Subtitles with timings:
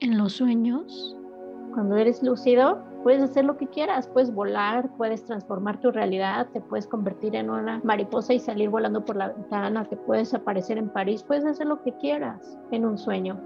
[0.00, 1.16] En los sueños.
[1.72, 6.60] Cuando eres lúcido, puedes hacer lo que quieras, puedes volar, puedes transformar tu realidad, te
[6.60, 10.90] puedes convertir en una mariposa y salir volando por la ventana, te puedes aparecer en
[10.90, 13.40] París, puedes hacer lo que quieras en un sueño.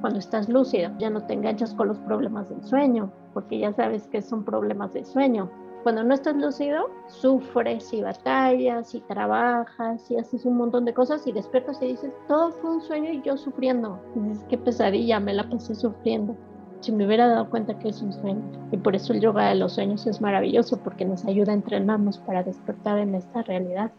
[0.00, 4.06] Cuando estás lúcido, ya no te enganchas con los problemas del sueño, porque ya sabes
[4.06, 5.50] que son problemas del sueño.
[5.86, 11.24] Cuando no estás lúcido, sufres y batallas y trabajas y haces un montón de cosas
[11.28, 13.96] y despiertas y dices, todo fue un sueño y yo sufriendo.
[14.16, 16.34] Y dices, qué pesadilla, me la pasé sufriendo
[16.80, 18.42] si me hubiera dado cuenta que es un sueño.
[18.72, 22.18] Y por eso el yoga de los sueños es maravilloso, porque nos ayuda a entrenarnos
[22.18, 23.92] para despertar en esta realidad.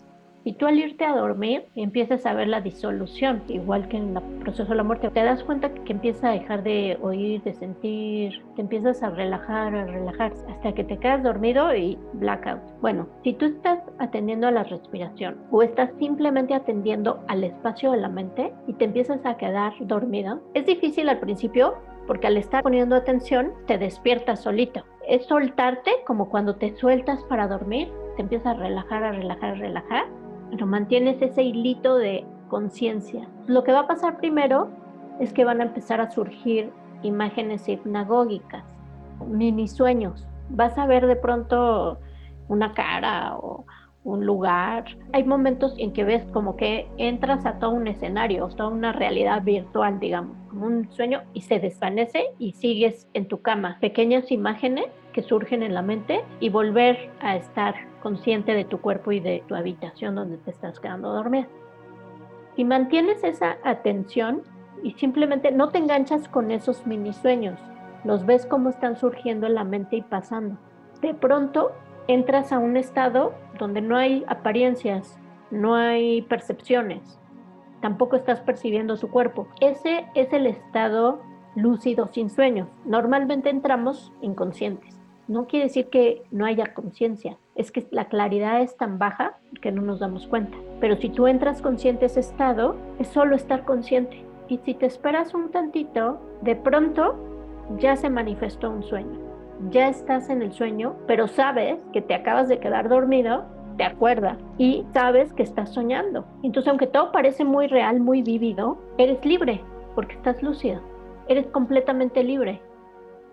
[0.48, 4.24] Y tú al irte a dormir empiezas a ver la disolución, igual que en el
[4.40, 5.10] proceso de la muerte.
[5.10, 9.76] Te das cuenta que empieza a dejar de oír, de sentir, te empiezas a relajar,
[9.76, 12.62] a relajar, hasta que te quedas dormido y blackout.
[12.80, 17.98] Bueno, si tú estás atendiendo a la respiración o estás simplemente atendiendo al espacio de
[17.98, 21.74] la mente y te empiezas a quedar dormido, es difícil al principio
[22.08, 24.86] porque al estar poniendo atención te despiertas solito.
[25.10, 29.56] Es soltarte como cuando te sueltas para dormir, te empiezas a relajar, a relajar, a
[29.56, 30.06] relajar,
[30.52, 33.28] pero mantienes ese hilito de conciencia.
[33.48, 34.70] Lo que va a pasar primero
[35.20, 36.72] es que van a empezar a surgir
[37.04, 38.64] imágenes hipnagógicas,
[39.28, 40.28] mini sueños.
[40.50, 42.00] Vas a ver de pronto
[42.48, 43.66] una cara o
[44.08, 44.86] un lugar.
[45.14, 49.44] Hay momentos en que ves como que entras a todo un escenario, toda una realidad
[49.44, 53.78] virtual, digamos, como un sueño y se desvanece y sigues en tu cama.
[53.82, 59.12] Pequeñas imágenes que surgen en la mente y volver a estar consciente de tu cuerpo
[59.12, 61.48] y de tu habitación donde te estás quedando dormida.
[62.56, 64.42] Si mantienes esa atención
[64.84, 67.60] y simplemente no te enganchas con esos mini sueños,
[68.04, 70.58] los ves como están surgiendo en la mente y pasando.
[71.02, 71.74] De pronto
[72.08, 75.20] entras a un estado donde no hay apariencias,
[75.52, 77.20] no hay percepciones,
[77.82, 79.48] tampoco estás percibiendo su cuerpo.
[79.62, 81.22] Ese es el estado
[81.56, 82.68] lúcido sin sueños.
[82.86, 84.96] Normalmente entramos inconscientes.
[85.28, 89.74] No quiere decir que no haya conciencia, es que la claridad es tan baja que
[89.74, 90.58] no nos damos cuenta.
[90.80, 94.24] Pero si tú entras consciente a ese estado, es solo estar consciente.
[94.48, 97.16] Y si te esperas un tantito, de pronto
[97.78, 99.27] ya se manifestó un sueño
[99.70, 103.46] ya estás en el sueño, pero sabes que te acabas de quedar dormido,
[103.78, 106.26] te acuerdas y sabes que estás soñando.
[106.44, 109.62] Entonces, aunque todo parece muy real, muy vívido, eres libre
[109.96, 110.82] porque estás lúcido.
[111.28, 112.62] Eres completamente libre.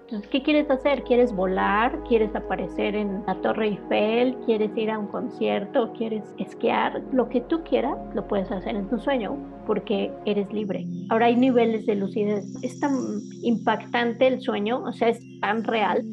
[0.05, 1.03] Entonces, ¿qué quieres hacer?
[1.05, 1.99] ¿Quieres volar?
[2.07, 4.37] ¿Quieres aparecer en la Torre Eiffel?
[4.45, 5.93] ¿Quieres ir a un concierto?
[5.97, 7.03] ¿Quieres esquiar?
[7.13, 10.87] Lo que tú quieras lo puedes hacer en tu sueño porque eres libre.
[11.09, 12.45] Ahora hay niveles de lucidez.
[12.63, 12.93] Es tan
[13.43, 16.05] impactante el sueño, o sea, es tan real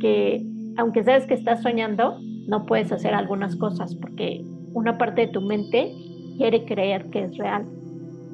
[0.00, 0.46] que
[0.76, 5.40] aunque sabes que estás soñando, no puedes hacer algunas cosas porque una parte de tu
[5.40, 5.92] mente
[6.36, 7.66] quiere creer que es real.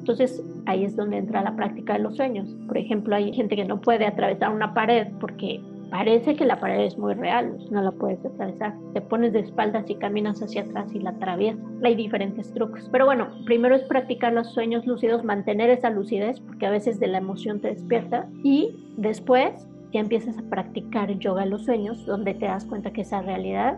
[0.07, 2.55] Entonces ahí es donde entra la práctica de los sueños.
[2.65, 5.59] Por ejemplo, hay gente que no puede atravesar una pared porque
[5.91, 8.73] parece que la pared es muy real, no la puedes atravesar.
[8.93, 11.61] Te pones de espaldas y caminas hacia atrás y la atraviesas.
[11.83, 12.87] Hay diferentes trucos.
[12.89, 17.07] Pero bueno, primero es practicar los sueños lúcidos, mantener esa lucidez, porque a veces de
[17.07, 18.29] la emoción te despierta.
[18.45, 23.01] Y después ya empiezas a practicar yoga en los sueños, donde te das cuenta que
[23.01, 23.77] esa realidad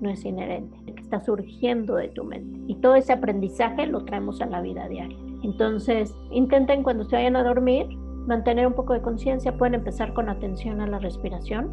[0.00, 2.60] no es inherente, que está surgiendo de tu mente.
[2.68, 5.25] Y todo ese aprendizaje lo traemos a la vida diaria.
[5.46, 7.86] Entonces, intenten cuando se vayan a dormir
[8.26, 11.70] mantener un poco de conciencia, pueden empezar con atención a la respiración.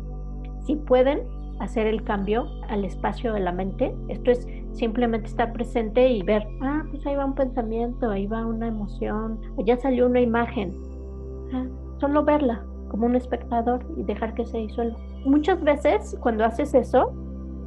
[0.67, 1.23] Si pueden,
[1.59, 3.95] hacer el cambio al espacio de la mente.
[4.09, 8.45] Esto es simplemente estar presente y ver, ah, pues ahí va un pensamiento, ahí va
[8.45, 10.73] una emoción, ya salió una imagen.
[11.53, 11.65] Ah,
[11.99, 14.97] solo verla como un espectador y dejar que se disuelva.
[15.25, 17.13] Muchas veces cuando haces eso,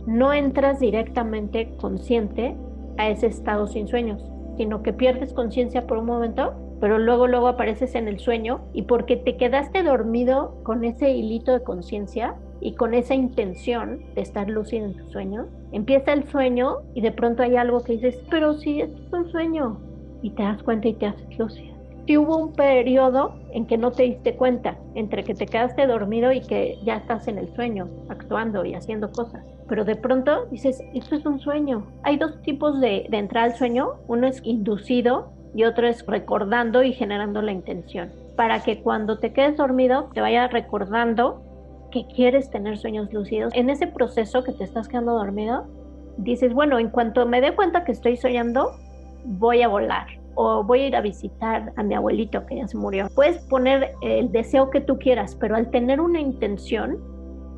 [0.07, 2.57] no entras directamente consciente
[2.99, 4.23] a ese estado sin sueños
[4.57, 8.83] sino que pierdes conciencia por un momento, pero luego luego apareces en el sueño y
[8.83, 14.49] porque te quedaste dormido con ese hilito de conciencia y con esa intención de estar
[14.49, 18.55] lúcido en tu sueño, empieza el sueño y de pronto hay algo que dices, pero
[18.55, 19.79] si esto es un sueño
[20.23, 21.76] y te das cuenta y te haces lúcido.
[22.07, 26.33] Si hubo un periodo en que no te diste cuenta, entre que te quedaste dormido
[26.33, 30.83] y que ya estás en el sueño, actuando y haciendo cosas pero de pronto dices,
[30.95, 31.87] esto es un sueño.
[32.03, 36.83] Hay dos tipos de, de entrar al sueño, uno es inducido y otro es recordando
[36.83, 41.43] y generando la intención, para que cuando te quedes dormido te vaya recordando
[41.91, 43.53] que quieres tener sueños lúcidos.
[43.55, 45.67] En ese proceso que te estás quedando dormido,
[46.19, 48.73] dices, bueno, en cuanto me dé cuenta que estoy soñando,
[49.25, 50.07] voy a volar
[50.37, 53.09] o voy a ir a visitar a mi abuelito que ya se murió.
[53.15, 56.99] Puedes poner el deseo que tú quieras, pero al tener una intención,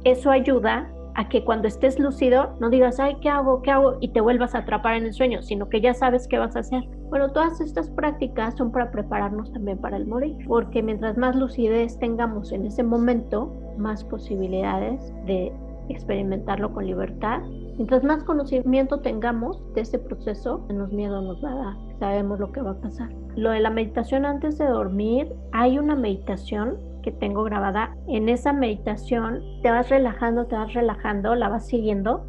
[0.04, 3.60] eso ayuda a que cuando estés lúcido no digas, ay, ¿qué hago?
[3.62, 3.96] ¿Qué hago?
[4.00, 6.60] Y te vuelvas a atrapar en el sueño, sino que ya sabes qué vas a
[6.60, 6.84] hacer.
[7.10, 11.98] Bueno, todas estas prácticas son para prepararnos también para el morir, porque mientras más lucidez
[11.98, 15.52] tengamos en ese momento, más posibilidades de
[15.92, 17.40] experimentarlo con libertad.
[17.76, 21.76] Mientras más conocimiento tengamos de ese proceso, menos miedo nos va a dar.
[21.98, 23.10] Sabemos lo que va a pasar.
[23.36, 27.96] Lo de la meditación antes de dormir, hay una meditación que tengo grabada.
[28.08, 32.26] En esa meditación te vas relajando, te vas relajando, la vas siguiendo.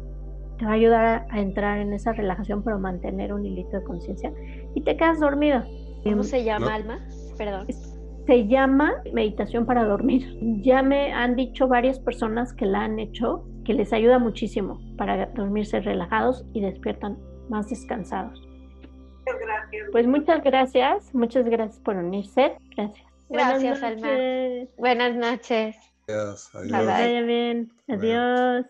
[0.58, 4.32] Te va a ayudar a, entrar en esa relajación, pero mantener un hilito de conciencia.
[4.74, 5.62] Y te quedas dormido.
[6.04, 6.98] ¿Cómo se llama, Alma?
[7.36, 7.66] Perdón
[8.26, 10.26] se llama meditación para dormir.
[10.62, 15.26] Ya me han dicho varias personas que la han hecho, que les ayuda muchísimo para
[15.26, 17.18] dormirse relajados y despiertan
[17.48, 18.40] más descansados.
[19.20, 19.88] Muchas gracias.
[19.92, 22.56] Pues muchas gracias, muchas gracias por unirse.
[22.76, 23.06] Gracias.
[23.28, 24.08] Gracias, Alma.
[24.76, 25.76] Buenas noches.
[26.08, 26.50] Adiós.
[26.54, 27.26] Adiós.
[27.26, 27.70] Bien.
[27.88, 28.66] Adiós.